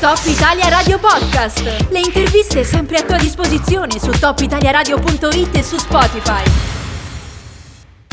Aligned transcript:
Top 0.00 0.20
Italia 0.26 0.68
Radio 0.68 0.96
Podcast. 1.00 1.88
Le 1.88 1.98
interviste 1.98 2.62
sempre 2.62 2.98
a 2.98 3.02
tua 3.02 3.16
disposizione 3.16 3.98
su 3.98 4.10
topitaliaradio.it 4.10 5.56
e 5.56 5.62
su 5.64 5.76
Spotify. 5.76 6.42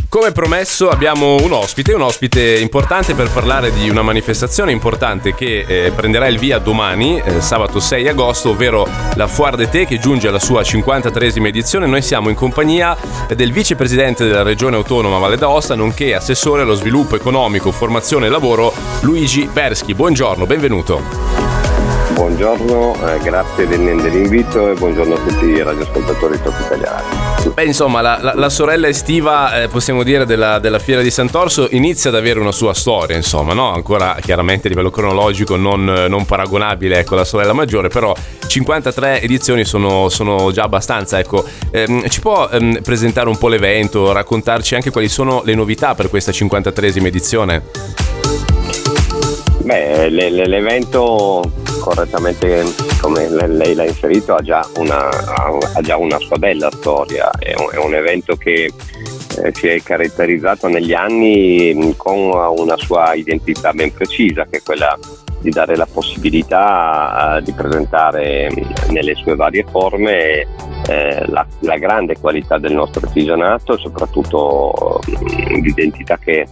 Come 0.10 0.32
promesso 0.32 0.90
abbiamo 0.90 1.36
un 1.36 1.52
ospite, 1.52 1.94
un 1.94 2.02
ospite 2.02 2.58
importante 2.58 3.14
per 3.14 3.30
parlare 3.30 3.72
di 3.72 3.88
una 3.88 4.02
manifestazione 4.02 4.72
importante 4.72 5.36
che 5.36 5.64
eh, 5.68 5.92
prenderà 5.92 6.26
il 6.26 6.40
via 6.40 6.58
domani, 6.58 7.22
eh, 7.24 7.40
sabato 7.40 7.80
6 7.80 8.08
agosto, 8.08 8.50
ovvero 8.50 8.88
la 9.14 9.28
Foire 9.28 9.58
de 9.58 9.70
Té 9.70 9.86
che 9.86 10.00
giunge 10.00 10.28
alla 10.28 10.40
sua 10.40 10.62
53esima 10.62 11.46
edizione. 11.46 11.86
Noi 11.86 12.02
siamo 12.02 12.30
in 12.30 12.36
compagnia 12.36 12.98
del 13.36 13.52
vicepresidente 13.52 14.26
della 14.26 14.42
regione 14.42 14.76
autonoma 14.76 15.20
Valle 15.20 15.38
d'Aosta, 15.38 15.76
nonché 15.76 16.16
assessore 16.16 16.64
allo 16.64 16.74
sviluppo 16.74 17.16
economico, 17.16 17.72
formazione 17.72 18.26
e 18.26 18.30
lavoro, 18.30 18.74
Luigi 19.02 19.48
Berschi. 19.52 19.94
Buongiorno, 19.94 20.48
benvenuto. 20.48 21.45
Buongiorno, 22.16 22.96
eh, 23.14 23.20
grazie 23.20 23.68
dell'invito 23.68 24.72
e 24.72 24.74
buongiorno 24.74 25.16
a 25.16 25.18
tutti 25.18 25.48
i 25.48 25.62
radioascoltatori 25.62 26.42
top 26.42 26.54
italiani. 26.66 27.04
Beh, 27.54 27.66
insomma, 27.66 28.00
la, 28.00 28.20
la, 28.22 28.34
la 28.34 28.50
sorella 28.50 28.88
estiva, 28.88 29.62
eh, 29.62 29.68
possiamo 29.68 30.02
dire, 30.02 30.26
della, 30.26 30.60
della, 30.60 30.80
Fiera 30.80 31.02
di 31.02 31.12
Sant'Orso 31.12 31.68
inizia 31.72 32.10
ad 32.10 32.16
avere 32.16 32.40
una 32.40 32.54
sua 32.54 32.74
storia, 32.74 33.18
insomma, 33.18 33.54
no? 33.54 33.74
Ancora 33.74 34.16
chiaramente 34.22 34.68
a 34.68 34.70
livello 34.70 34.92
cronologico 34.92 35.58
non, 35.58 35.84
non 35.84 36.26
paragonabile 36.26 37.00
ecco, 37.00 37.16
alla 37.16 37.26
sorella 37.26 37.52
maggiore, 37.52 37.90
però 37.90 38.16
53 38.48 39.22
edizioni 39.22 39.66
sono, 39.66 40.08
sono 40.08 40.54
già 40.54 40.64
abbastanza, 40.64 41.20
ecco. 41.20 41.44
Ehm, 41.72 42.08
ci 42.08 42.22
può 42.22 42.48
ehm, 42.48 42.80
presentare 42.82 43.28
un 43.28 43.38
po' 43.38 43.50
l'evento, 43.50 44.14
raccontarci 44.14 44.74
anche 44.74 44.90
quali 44.90 45.10
sono 45.10 45.42
le 45.44 45.54
novità 45.54 45.96
per 45.96 46.10
questa 46.10 46.32
53esima 46.32 47.08
edizione? 47.08 47.64
Beh, 49.64 50.10
l'evento 50.10 51.65
correttamente 51.86 52.64
come 53.00 53.30
lei 53.30 53.76
l'ha 53.76 53.86
inserito 53.86 54.34
ha 54.34 54.42
già 54.42 54.68
una, 54.78 55.08
ha 55.08 55.82
già 55.82 55.98
una 55.98 56.18
sua 56.18 56.38
bella 56.38 56.72
storia, 56.72 57.30
è 57.38 57.54
un, 57.56 57.70
è 57.72 57.78
un 57.78 57.94
evento 57.94 58.36
che 58.36 58.72
eh, 59.44 59.54
si 59.54 59.68
è 59.68 59.80
caratterizzato 59.84 60.68
negli 60.68 60.94
anni 60.94 61.94
con 61.96 62.18
una 62.18 62.76
sua 62.78 63.14
identità 63.14 63.72
ben 63.72 63.94
precisa 63.94 64.48
che 64.50 64.58
è 64.58 64.64
quella 64.64 64.98
di 65.42 65.52
dare 65.52 65.76
la 65.76 65.86
possibilità 65.86 67.38
uh, 67.38 67.44
di 67.44 67.52
presentare 67.52 68.50
nelle 68.90 69.14
sue 69.14 69.36
varie 69.36 69.64
forme 69.70 70.48
eh, 70.88 71.24
la, 71.28 71.46
la, 71.60 71.78
grande 71.78 72.18
qualità 72.20 72.58
del 72.58 72.74
nostro 72.74 73.06
artigianato 73.06 73.76
e 73.76 73.78
soprattutto 73.78 74.74
uh, 74.74 75.60
l'identità 75.62 76.18
che 76.18 76.48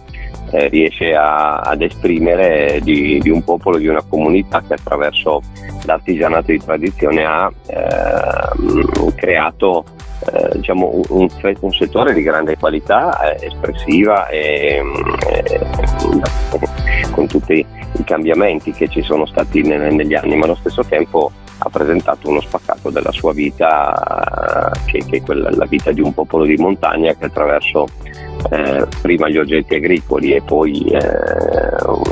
eh, 0.54 0.68
riesce 0.68 1.14
a, 1.14 1.56
ad 1.56 1.82
esprimere 1.82 2.78
di, 2.80 3.18
di, 3.20 3.28
un 3.28 3.42
popolo, 3.42 3.76
di 3.76 3.88
una 3.88 4.02
comunità 4.08 4.62
che 4.66 4.74
attraverso 4.74 5.42
l'artigianato 5.84 6.52
di 6.52 6.58
tradizione 6.58 7.24
ha 7.24 7.52
eh, 7.66 9.12
creato 9.16 9.84
eh, 10.32 10.50
diciamo, 10.54 11.02
un, 11.08 11.28
un, 11.60 11.72
settore 11.72 12.14
di 12.14 12.22
grande 12.22 12.56
qualità, 12.56 13.34
eh, 13.34 13.46
espressiva 13.46 14.28
e 14.28 14.80
eh, 15.28 15.60
con 17.10 17.26
tutti 17.26 17.54
i 17.54 18.04
cambiamenti 18.04 18.70
che 18.70 18.86
ci 18.88 19.02
sono 19.02 19.26
stati 19.26 19.62
negli 19.62 20.14
anni, 20.14 20.36
ma 20.36 20.44
allo 20.44 20.54
stesso 20.54 20.84
tempo 20.84 21.32
ha 21.58 21.68
presentato 21.68 22.28
uno 22.28 22.40
spaccato 22.40 22.90
della 22.90 23.12
sua 23.12 23.32
vita, 23.32 24.70
che, 24.86 25.04
che 25.04 25.16
è 25.16 25.22
quella, 25.22 25.50
la 25.50 25.66
vita 25.66 25.90
di 25.90 26.00
un 26.00 26.14
popolo 26.14 26.44
di 26.44 26.56
montagna 26.56 27.12
che 27.14 27.24
attraverso 27.24 27.86
eh, 28.50 28.86
prima 29.02 29.28
gli 29.28 29.38
oggetti 29.38 29.74
agricoli 29.74 30.32
e 30.32 30.42
poi 30.42 30.84
eh, 30.86 30.98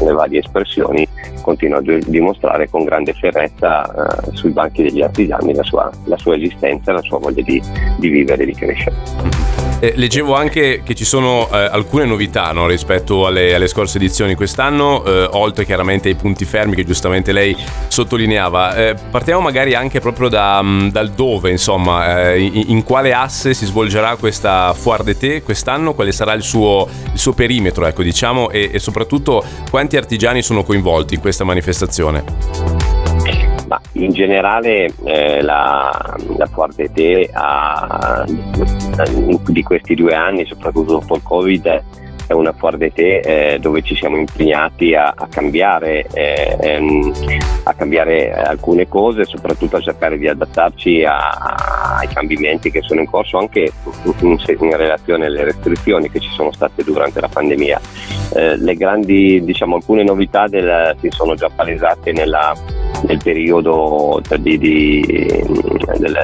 le 0.05 0.13
varie 0.13 0.41
espressioni 0.41 1.07
continua 1.43 1.79
a 1.79 1.83
dimostrare 1.83 2.69
con 2.69 2.85
grande 2.85 3.13
ferrezza 3.13 3.85
eh, 3.85 4.37
sui 4.37 4.51
banchi 4.51 4.83
degli 4.83 5.03
artigiani 5.03 5.55
la 5.55 5.63
sua, 5.63 5.91
la 6.05 6.17
sua 6.17 6.37
esistenza, 6.37 6.93
la 6.93 7.03
sua 7.03 7.19
voglia 7.19 7.43
di, 7.43 7.61
di 7.99 8.09
vivere 8.09 8.43
e 8.43 8.47
di 8.47 8.55
crescere. 8.55 9.41
Eh, 9.83 9.95
leggevo 9.97 10.37
anche 10.37 10.83
che 10.85 10.95
ci 10.95 11.05
sono 11.05 11.49
eh, 11.51 11.57
alcune 11.57 12.05
novità 12.05 12.53
no, 12.53 12.69
rispetto 12.69 13.27
alle, 13.27 13.53
alle, 13.53 13.67
scorse 13.67 13.97
edizioni 13.97 14.37
quest'anno, 14.37 15.05
eh, 15.05 15.29
oltre 15.33 15.65
chiaramente 15.65 16.07
ai 16.07 16.15
punti 16.15 16.45
fermi 16.45 16.77
che 16.77 16.85
giustamente 16.85 17.33
lei 17.33 17.57
sottolineava. 17.89 18.77
Eh, 18.77 18.95
partiamo 19.11 19.41
magari 19.41 19.75
anche 19.75 19.99
proprio 19.99 20.29
da, 20.29 20.63
mm, 20.63 20.91
dal 20.91 21.11
dove, 21.11 21.51
insomma, 21.51 22.31
eh, 22.31 22.43
in, 22.43 22.65
in, 22.69 22.85
quale 22.85 23.13
asse 23.13 23.55
si 23.55 23.67
svolgerà 23.67 24.15
questa 24.15 24.73
Foire 24.73 25.03
de 25.03 25.19
Té 25.19 25.43
quest'anno, 25.43 25.95
quale 25.95 26.13
sarà 26.23 26.35
il 26.35 26.43
suo, 26.43 26.87
il 27.13 27.19
suo 27.19 27.33
perimetro, 27.33 27.85
ecco, 27.85 28.05
diciamo, 28.05 28.51
e, 28.51 28.71
e 28.73 28.79
soprattutto 28.79 29.43
quanti 29.69 29.97
artigiani 29.97 30.41
sono 30.41 30.63
coinvolti 30.63 31.15
in 31.15 31.21
questa 31.21 31.43
manifestazione. 31.43 32.23
Ma 33.67 33.81
in 33.93 34.13
generale 34.13 34.93
eh, 35.05 35.43
la, 35.43 36.17
la 36.37 36.47
Forte 36.47 36.93
Te 36.93 37.29
di 39.47 39.63
questi 39.63 39.95
due 39.95 40.15
anni, 40.15 40.47
soprattutto 40.47 40.93
dopo 40.93 41.17
il 41.17 41.23
Covid, 41.25 41.83
è 42.27 42.33
una 42.33 42.53
Forte 42.53 42.93
Te 42.93 43.19
eh, 43.21 43.59
dove 43.59 43.83
ci 43.83 43.95
siamo 43.95 44.17
impegnati 44.17 44.95
a, 44.95 45.13
a, 45.17 45.27
cambiare, 45.29 46.07
eh, 46.13 46.57
ehm, 46.61 47.13
a, 47.65 47.75
cambiare, 47.75 48.33
alcune 48.33 48.89
cose, 48.89 49.25
soprattutto 49.25 49.77
a 49.77 49.81
cercare 49.81 50.19
di 50.19 50.29
adattarci 50.29 51.05
a, 51.05 51.97
ai 51.99 52.09
cambiamenti 52.09 52.71
che 52.71 52.83
sono 52.83 53.01
in 53.01 53.07
corso 53.11 53.39
anche 53.39 53.71
in, 54.21 54.39
in, 54.47 54.77
relazione 54.77 55.27
alle 55.27 55.45
restrizioni 55.45 56.11
che 56.11 56.21
ci 56.21 56.31
sono 56.31 56.53
state 56.53 56.83
durante 56.85 57.21
la 57.21 57.29
pandemia. 57.29 57.81
Eh, 58.35 58.77
grandi, 58.77 59.45
diciamo, 59.45 59.77
alcune 59.77 60.05
novità 60.05 60.47
del, 60.49 60.97
si 61.01 61.09
sono 61.11 61.35
già 61.35 61.51
palesate 61.55 62.13
nella 62.13 62.55
nel 63.07 63.19
periodo 63.23 64.21
di, 64.39 64.59
di, 64.59 65.03
del, 65.99 66.17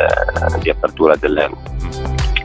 di 0.61 0.71
apertura 0.71 1.17
del, 1.17 1.51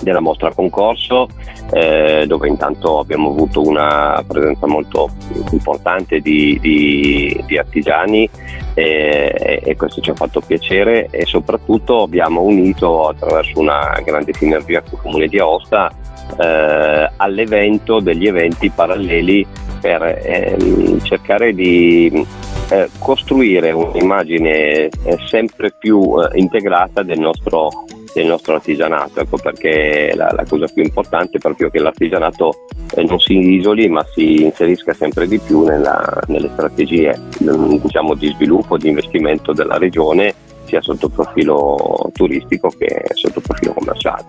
della 0.04 0.20
mostra 0.20 0.54
concorso 0.54 1.28
eh, 1.72 2.26
dove 2.28 2.48
intanto 2.48 3.00
abbiamo 3.00 3.30
avuto 3.30 3.62
una 3.62 4.24
presenza 4.28 4.68
molto 4.68 5.10
importante 5.52 6.20
di, 6.20 6.60
di, 6.62 7.44
di 7.46 7.58
artigiani 7.58 8.30
eh, 8.74 9.62
e 9.64 9.76
questo 9.76 10.02
ci 10.02 10.10
ha 10.10 10.16
fatto 10.16 10.42
piacere 10.42 11.08
e 11.10 11.26
soprattutto 11.26 12.04
abbiamo 12.04 12.42
unito 12.42 13.08
attraverso 13.08 13.60
una 13.60 14.00
grande 14.04 14.34
sinergia 14.34 14.82
con 14.82 14.94
il 14.94 15.00
Comune 15.02 15.28
di 15.28 15.40
Aosta 15.40 15.92
eh, 16.40 17.10
all'evento 17.18 18.00
degli 18.00 18.28
eventi 18.28 18.70
paralleli 18.70 19.46
per 19.82 20.02
ehm, 20.24 21.02
cercare 21.02 21.54
di 21.54 22.26
eh, 22.70 22.90
costruire 22.98 23.72
un'immagine 23.72 24.88
eh, 24.88 24.90
sempre 25.28 25.74
più 25.78 26.16
eh, 26.20 26.40
integrata 26.40 27.04
del 27.04 27.20
nostro, 27.20 27.70
del 28.14 28.28
nostro, 28.28 28.56
artigianato, 28.56 29.22
ecco 29.22 29.38
perché 29.38 30.14
la, 30.16 30.32
la, 30.32 30.46
cosa 30.48 30.68
più 30.68 30.84
importante 30.84 31.38
è 31.38 31.40
proprio 31.40 31.70
che 31.70 31.80
l'artigianato 31.80 32.66
eh, 32.96 33.04
non 33.04 33.20
si 33.20 33.38
isoli 33.56 33.90
ma 33.90 34.06
si 34.14 34.44
inserisca 34.44 34.94
sempre 34.94 35.28
di 35.28 35.40
più 35.40 35.64
nella, 35.64 36.22
nelle 36.28 36.50
strategie 36.54 37.20
diciamo, 37.38 38.14
di 38.14 38.30
sviluppo, 38.30 38.78
di 38.78 38.90
investimento 38.90 39.54
della 39.54 39.78
regione 39.78 40.34
sia 40.74 40.82
sotto 40.82 41.10
profilo 41.10 42.10
turistico 42.14 42.70
che 42.70 43.04
sotto 43.14 43.42
profilo 43.42 43.74
commerciale. 43.74 44.26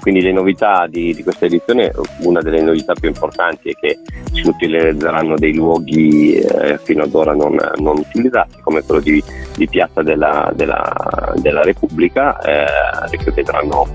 Quindi 0.00 0.20
le 0.20 0.32
novità 0.32 0.86
di, 0.88 1.12
di, 1.14 1.22
questa 1.22 1.46
edizione, 1.46 1.90
una 2.20 2.40
delle 2.40 2.62
novità 2.62 2.94
più 2.94 3.08
importanti 3.08 3.70
è 3.70 3.74
che 3.74 3.98
si 4.32 4.46
utilizzeranno 4.46 5.36
dei 5.36 5.54
luoghi 5.54 6.34
eh, 6.34 6.78
fino 6.82 7.02
ad 7.02 7.14
ora 7.14 7.34
non, 7.34 7.56
non, 7.78 7.98
utilizzati, 7.98 8.60
come 8.60 8.82
quello 8.82 9.00
di, 9.00 9.22
di 9.56 9.68
Piazza 9.68 10.02
della, 10.02 10.52
della, 10.54 11.34
della 11.36 11.62
Repubblica, 11.62 12.38
eh, 12.40 13.30
vedranno 13.34 13.86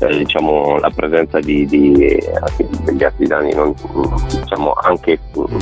eh, 0.00 0.18
diciamo, 0.18 0.78
la 0.78 0.90
presenza 0.90 1.40
di, 1.40 1.66
degli 1.66 3.04
artigiani 3.04 3.52
non, 3.52 3.74
diciamo, 4.40 4.72
anche 4.72 5.18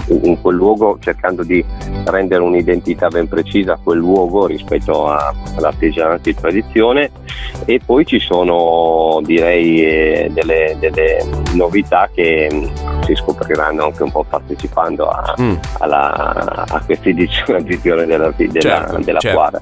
in 0.09 0.41
quel 0.41 0.57
luogo, 0.57 0.99
cercando 1.01 1.43
di 1.43 1.65
rendere 2.05 2.43
un'identità 2.43 3.09
ben 3.09 3.29
precisa 3.29 3.75
a 3.75 3.79
quel 3.83 3.99
luogo 3.99 4.47
rispetto 4.47 5.07
a, 5.07 5.33
all'artigianato 5.73 6.21
di 6.23 6.35
tradizione 6.35 7.11
e 7.65 7.81
poi 7.85 8.05
ci 8.05 8.19
sono 8.19 9.21
direi 9.25 9.85
eh, 9.85 10.31
delle, 10.33 10.77
delle 10.79 11.25
novità 11.55 12.09
che 12.13 12.49
mm, 12.53 13.03
si 13.05 13.15
scopriranno 13.15 13.85
anche 13.85 14.03
un 14.03 14.11
po' 14.11 14.25
partecipando 14.29 15.09
a, 15.09 15.35
mm. 15.41 15.55
alla, 15.79 16.65
a 16.69 16.83
questa 16.85 17.09
edizione, 17.09 17.63
della, 17.63 18.33
della, 18.37 18.61
certo, 18.61 18.99
della 18.99 19.19
certo. 19.19 19.39
Quadra. 19.39 19.61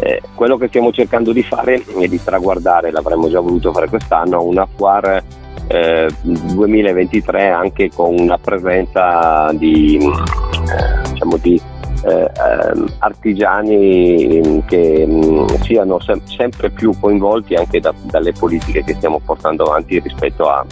Eh, 0.00 0.22
quello 0.34 0.56
che 0.56 0.68
stiamo 0.68 0.92
cercando 0.92 1.32
di 1.32 1.42
fare 1.42 1.82
è 1.98 2.06
di 2.06 2.22
traguardare, 2.22 2.90
l'avremmo 2.90 3.28
già 3.28 3.40
voluto 3.40 3.72
fare 3.72 3.88
quest'anno, 3.88 4.42
una 4.42 4.66
Foire 4.66 5.22
eh, 5.66 6.08
2023 6.22 7.50
anche 7.50 7.90
con 7.94 8.18
una 8.18 8.38
presenza 8.38 9.50
di, 9.52 9.98
eh, 9.98 11.10
diciamo 11.10 11.36
di 11.36 11.60
eh, 12.04 12.30
ehm, 12.34 12.86
artigiani 12.98 14.62
che 14.66 15.06
mh, 15.06 15.12
mm, 15.12 15.46
siano 15.62 16.00
sem- 16.00 16.24
sempre 16.24 16.70
più 16.70 16.92
coinvolti 16.98 17.54
anche 17.54 17.80
da, 17.80 17.92
dalle 18.02 18.32
politiche 18.32 18.84
che 18.84 18.94
stiamo 18.94 19.20
portando 19.24 19.64
avanti 19.64 19.98
rispetto 20.00 20.48
a, 20.48 20.64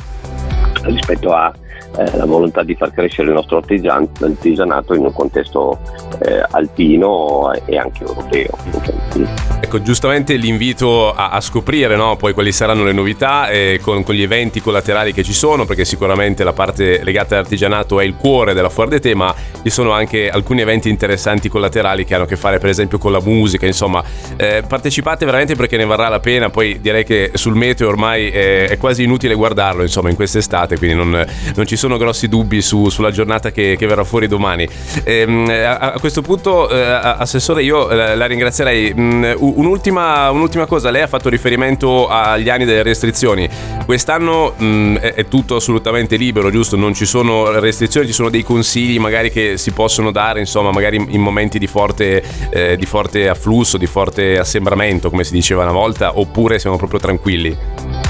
rispetto 0.83 1.33
alla 1.33 1.53
eh, 1.97 2.27
volontà 2.27 2.63
di 2.63 2.75
far 2.75 2.93
crescere 2.93 3.29
il 3.29 3.35
nostro 3.35 3.59
artigian- 3.59 4.09
artigianato 4.21 4.95
in 4.95 5.05
un 5.05 5.13
contesto 5.13 5.79
eh, 6.21 6.45
alpino 6.51 7.53
e 7.65 7.77
anche 7.77 8.05
europeo. 8.05 8.57
Ecco, 9.61 9.83
giustamente 9.83 10.37
l'invito 10.37 11.13
a, 11.13 11.31
a 11.31 11.41
scoprire 11.41 11.97
no? 11.97 12.17
poi 12.17 12.33
quali 12.33 12.53
saranno 12.53 12.85
le 12.85 12.93
novità 12.93 13.49
eh, 13.49 13.81
con, 13.83 14.03
con, 14.03 14.15
gli 14.15 14.23
eventi 14.23 14.61
collaterali 14.61 15.13
che 15.13 15.23
ci 15.23 15.33
sono, 15.33 15.65
perché 15.65 15.85
sicuramente 15.85 16.45
la 16.45 16.53
parte 16.53 17.03
legata 17.03 17.35
all'artigianato 17.35 18.01
è 18.01 18.05
il 18.05 18.15
cuore 18.15 18.55
della 18.55 18.69
Fuor 18.69 18.89
de 18.89 19.01
Te, 19.01 19.15
ma 19.15 19.35
ci 19.63 19.71
sono 19.71 19.93
anche 19.93 20.31
alcuni 20.31 20.61
eventi 20.61 20.89
interessanti 20.89 21.49
collaterali 21.49 22.05
che 22.05 22.15
hanno 22.15 22.25
a 22.25 22.27
che 22.27 22.37
fare 22.37 22.59
per 22.59 22.71
esempio 22.71 22.99
con 22.99 23.13
la 23.13 23.21
musica, 23.21 23.67
insomma, 23.67 24.03
eh, 24.37 24.63
partecipate 24.67 25.25
veramente 25.25 25.55
perché 25.55 25.77
ne 25.77 25.85
varrà 25.85 26.09
la 26.09 26.21
pena, 26.21 26.51
poi 26.51 26.81
direi 26.81 27.05
che 27.05 27.33
sul 27.35 27.55
meteo 27.55 27.89
ormai 27.89 28.31
è, 28.31 28.69
è 28.69 28.79
quasi 28.79 29.03
inutile 29.03 29.35
guardarlo, 29.35 29.83
insomma, 29.83 30.11
in 30.11 30.17
quest'estate, 30.17 30.68
quindi 30.77 30.97
non, 30.97 31.25
non 31.55 31.67
ci 31.67 31.77
sono 31.77 31.97
grossi 31.97 32.29
dubbi 32.29 32.61
su, 32.61 32.89
sulla 32.89 33.11
giornata 33.11 33.51
che, 33.51 33.77
che, 33.79 33.87
verrà 33.87 34.05
fuori 34.05 34.27
domani. 34.27 34.69
Ehm, 35.05 35.49
a, 35.49 35.79
a, 35.79 35.99
questo 35.99 36.23
punto, 36.23 36.69
eh, 36.69 36.81
Assessore, 36.81 37.63
io 37.63 37.87
la, 37.89 38.15
la 38.15 38.27
ringrazierei. 38.27 38.95
Mm, 38.95 39.25
un'ultima, 39.39 40.31
un'ultima, 40.31 40.67
cosa, 40.67 40.91
lei 40.91 41.03
ha 41.03 41.07
fatto 41.07 41.29
riferimento 41.29 42.09
agli 42.09 42.49
anni 42.49 42.65
delle 42.65 42.83
restrizioni. 42.83 43.49
Quest'anno 43.85 44.55
mh, 44.57 44.65
mm, 44.65 44.97
è, 44.97 45.15
è, 45.15 45.29
tutto 45.29 45.57
assolutamente 45.57 46.17
libero, 46.17 46.51
giusto? 46.51 46.77
Non 46.77 46.95
ci 46.95 47.07
sono 47.07 47.51
restrizioni, 47.59 48.07
ci 48.07 48.13
sono 48.13 48.31
dei 48.31 48.43
consigli 48.43 48.99
magari 48.99 49.31
che 49.31 49.57
si 49.57 49.73
possono 49.73 50.11
dare, 50.11 50.41
insomma, 50.41 50.71
magari 50.71 50.97
in, 50.97 51.07
in 51.11 51.21
momenti 51.21 51.59
di 51.59 51.67
forte, 51.67 52.23
eh, 52.51 52.77
di 52.77 52.87
forte 52.87 53.29
afflusso, 53.29 53.77
di 53.79 53.87
forte 53.87 54.39
assembramento, 54.39 55.11
come 55.11 55.25
si 55.25 55.33
diceva 55.33 55.63
una 55.63 55.73
volta, 55.73 56.19
oppure 56.19 56.59
siamo 56.59 56.77
proprio 56.77 56.99
tranquilli? 56.99 58.08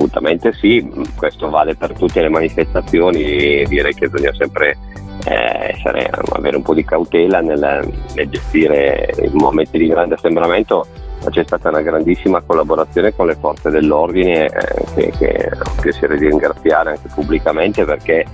Assolutamente 0.00 0.54
sì, 0.54 0.90
questo 1.14 1.50
vale 1.50 1.76
per 1.76 1.92
tutte 1.92 2.22
le 2.22 2.30
manifestazioni 2.30 3.66
direi 3.66 3.92
che 3.92 4.08
bisogna 4.08 4.32
sempre 4.32 4.78
eh, 5.26 5.74
essere, 5.74 6.10
avere 6.32 6.56
un 6.56 6.62
po' 6.62 6.72
di 6.72 6.82
cautela 6.86 7.42
nel, 7.42 7.86
nel 8.14 8.28
gestire 8.30 9.12
i 9.22 9.28
momenti 9.34 9.76
di 9.76 9.88
grande 9.88 10.14
assembramento 10.14 10.86
c'è 11.28 11.44
stata 11.44 11.68
una 11.68 11.82
grandissima 11.82 12.40
collaborazione 12.40 13.14
con 13.14 13.26
le 13.26 13.36
forze 13.38 13.68
dell'ordine 13.68 14.46
eh, 14.46 14.84
che, 14.94 15.12
che 15.18 15.50
piacere 15.80 16.16
di 16.16 16.26
ringraziare 16.26 16.90
anche 16.92 17.08
pubblicamente 17.14 17.84
perché 17.84 18.24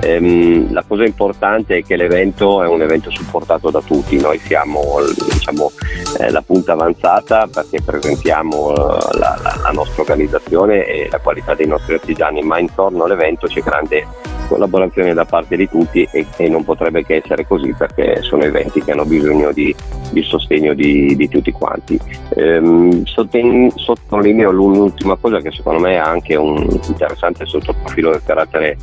ehm, 0.00 0.72
la 0.72 0.84
cosa 0.86 1.04
importante 1.04 1.78
è 1.78 1.82
che 1.82 1.96
l'evento 1.96 2.62
è 2.62 2.66
un 2.66 2.82
evento 2.82 3.10
supportato 3.10 3.70
da 3.70 3.80
tutti, 3.80 4.20
noi 4.20 4.38
siamo 4.38 4.98
diciamo, 5.32 5.70
eh, 6.18 6.30
la 6.30 6.42
punta 6.42 6.72
avanzata 6.72 7.46
perché 7.46 7.80
presentiamo 7.82 8.70
eh, 8.74 9.18
la, 9.18 9.38
la, 9.42 9.60
la 9.62 9.70
nostra 9.70 10.02
organizzazione 10.02 10.84
e 10.84 11.08
la 11.10 11.18
qualità 11.18 11.54
dei 11.54 11.66
nostri 11.66 11.94
artigiani, 11.94 12.42
ma 12.42 12.58
intorno 12.58 13.04
all'evento 13.04 13.46
c'è 13.46 13.60
grande 13.60 14.06
collaborazione 14.46 15.14
da 15.14 15.24
parte 15.24 15.56
di 15.56 15.68
tutti 15.68 16.06
e, 16.10 16.26
e, 16.36 16.48
non 16.48 16.64
potrebbe 16.64 17.04
che 17.04 17.16
essere 17.16 17.46
così 17.46 17.74
perché 17.76 18.22
sono 18.22 18.42
eventi 18.42 18.82
che 18.82 18.92
hanno 18.92 19.04
bisogno 19.04 19.52
di, 19.52 19.74
di 20.10 20.22
sostegno 20.22 20.74
di, 20.74 21.14
di, 21.16 21.28
tutti 21.28 21.52
quanti. 21.52 21.98
Ehm, 22.36 23.04
sottolineo 23.04 24.50
l'ultima 24.50 25.16
cosa 25.16 25.40
che 25.40 25.50
secondo 25.52 25.80
me 25.80 25.98
ha 25.98 26.04
anche 26.04 26.36
un 26.36 26.56
interessante 26.86 27.46
sottoprofilo 27.46 28.10
del 28.10 28.22
carattere 28.24 28.76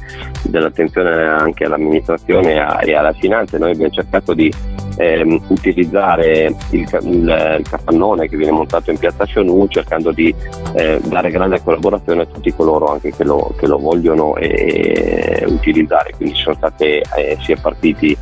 dell'attenzione 0.43 1.23
anche 1.25 1.65
all'amministrazione 1.65 2.55
e 2.83 2.95
alla 2.95 3.13
finanza. 3.13 3.57
Noi 3.57 3.71
abbiamo 3.71 3.91
cercato 3.91 4.33
di 4.33 4.51
ehm, 5.01 5.41
utilizzare 5.47 6.55
il, 6.69 6.87
il, 7.01 7.57
il, 7.59 7.65
capannone 7.69 8.27
che 8.27 8.37
viene 8.37 8.51
montato 8.51 8.91
in 8.91 8.97
piazza 8.97 9.25
Xionu 9.25 9.67
cercando 9.67 10.11
di 10.11 10.33
eh, 10.75 10.99
dare 11.03 11.31
grande 11.31 11.61
collaborazione 11.63 12.23
a 12.23 12.25
tutti 12.25 12.53
coloro 12.53 12.87
anche 12.87 13.11
che 13.11 13.23
lo, 13.23 13.53
che 13.57 13.67
lo 13.67 13.77
vogliono 13.77 14.35
e, 14.35 15.43
utilizzare. 15.47 16.13
Quindi 16.15 16.35
sono 16.35 16.55
state 16.55 17.01
eh, 17.15 17.37
sia 17.41 17.57
partiti 17.59 18.15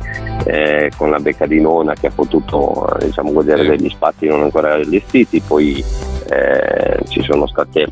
eh, 0.44 0.90
con 0.96 1.10
la 1.10 1.18
becca 1.18 1.46
di 1.46 1.60
nona 1.60 1.94
che 1.94 2.06
ha 2.06 2.12
potuto 2.14 2.86
diciamo, 3.00 3.32
godere 3.32 3.66
degli 3.66 3.88
spazi 3.90 4.26
non 4.26 4.42
ancora 4.42 4.74
allestiti, 4.74 5.40
poi 5.40 5.84
eh, 6.28 6.98
ci 7.08 7.22
sono 7.22 7.46
state 7.46 7.88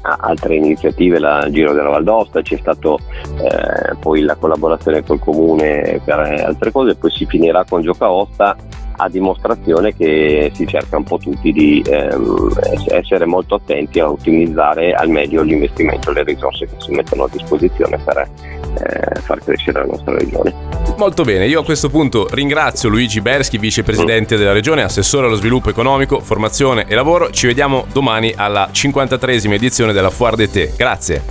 altre 0.00 0.56
iniziative, 0.56 1.18
la 1.18 1.48
Giro 1.50 1.72
della 1.72 1.90
Valdosta, 1.90 2.42
c'è 2.42 2.56
stata 2.56 2.94
eh, 2.94 3.96
poi 4.00 4.22
la 4.22 4.34
collaborazione 4.34 5.04
col 5.04 5.18
comune 5.18 6.00
per 6.04 6.18
altre 6.18 6.70
cose, 6.72 6.96
poi 6.96 7.10
si 7.10 7.26
finirà 7.26 7.64
con 7.64 7.82
Gioca 7.82 8.10
Osta 8.10 8.56
a 8.96 9.08
dimostrazione 9.08 9.94
che 9.94 10.50
si 10.54 10.66
cerca 10.66 10.96
un 10.96 11.04
po' 11.04 11.18
tutti 11.18 11.52
di 11.52 11.82
ehm, 11.86 12.50
essere 12.90 13.26
molto 13.26 13.56
attenti 13.56 14.00
a 14.00 14.10
ottimizzare 14.10 14.92
al 14.92 15.08
meglio 15.08 15.42
l'investimento 15.42 16.10
e 16.10 16.14
le 16.14 16.24
risorse 16.24 16.66
che 16.66 16.74
si 16.78 16.90
mettono 16.92 17.24
a 17.24 17.28
disposizione 17.30 17.98
per 17.98 18.18
eh, 18.18 19.20
far 19.20 19.42
crescere 19.42 19.80
la 19.80 19.86
nostra 19.86 20.14
regione. 20.14 20.52
Molto 20.96 21.24
bene, 21.24 21.46
io 21.46 21.60
a 21.60 21.64
questo 21.64 21.90
punto 21.90 22.26
ringrazio 22.30 22.88
Luigi 22.88 23.20
Berschi, 23.20 23.58
vicepresidente 23.58 24.34
mm. 24.34 24.38
della 24.38 24.52
regione, 24.52 24.82
assessore 24.82 25.26
allo 25.26 25.36
sviluppo 25.36 25.68
economico, 25.70 26.20
formazione 26.20 26.86
e 26.86 26.94
lavoro. 26.94 27.30
Ci 27.30 27.46
vediamo 27.46 27.86
domani 27.92 28.32
alla 28.34 28.68
53esima 28.72 29.52
edizione 29.52 29.92
della 29.92 30.10
Foire 30.10 30.36
de 30.36 30.50
Te. 30.50 30.72
Grazie. 30.76 31.22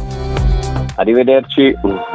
Arrivederci. 0.96 2.15